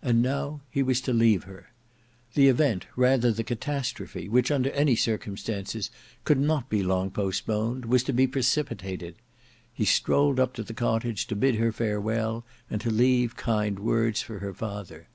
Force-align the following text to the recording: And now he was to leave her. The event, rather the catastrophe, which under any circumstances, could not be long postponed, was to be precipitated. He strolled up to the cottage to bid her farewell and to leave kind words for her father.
And 0.00 0.22
now 0.22 0.60
he 0.70 0.80
was 0.84 1.00
to 1.00 1.12
leave 1.12 1.42
her. 1.42 1.72
The 2.34 2.46
event, 2.46 2.86
rather 2.94 3.32
the 3.32 3.42
catastrophe, 3.42 4.28
which 4.28 4.52
under 4.52 4.70
any 4.70 4.94
circumstances, 4.94 5.90
could 6.22 6.38
not 6.38 6.68
be 6.68 6.84
long 6.84 7.10
postponed, 7.10 7.84
was 7.86 8.04
to 8.04 8.12
be 8.12 8.28
precipitated. 8.28 9.16
He 9.74 9.84
strolled 9.84 10.38
up 10.38 10.54
to 10.54 10.62
the 10.62 10.72
cottage 10.72 11.26
to 11.26 11.34
bid 11.34 11.56
her 11.56 11.72
farewell 11.72 12.46
and 12.70 12.80
to 12.80 12.90
leave 12.90 13.34
kind 13.34 13.80
words 13.80 14.22
for 14.22 14.38
her 14.38 14.54
father. 14.54 15.08